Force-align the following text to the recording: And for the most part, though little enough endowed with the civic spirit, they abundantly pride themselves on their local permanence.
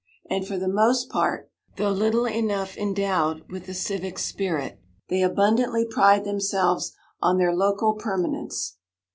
And 0.31 0.47
for 0.47 0.57
the 0.57 0.67
most 0.67 1.11
part, 1.11 1.51
though 1.77 1.91
little 1.91 2.25
enough 2.25 2.75
endowed 2.75 3.43
with 3.51 3.67
the 3.67 3.75
civic 3.75 4.17
spirit, 4.17 4.79
they 5.09 5.21
abundantly 5.21 5.85
pride 5.85 6.25
themselves 6.25 6.93
on 7.21 7.37
their 7.37 7.53
local 7.53 7.93
permanence. 7.93 8.77